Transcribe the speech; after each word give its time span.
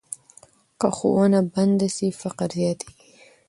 که 0.79 0.87
ښوونه 0.97 1.39
بنده 1.53 1.87
سي، 1.95 2.07
فقر 2.21 2.49
زیاتېږي. 2.59 2.93